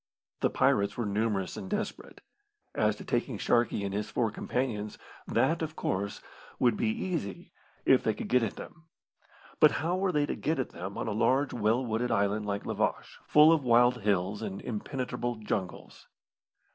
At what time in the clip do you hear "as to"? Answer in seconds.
2.73-3.03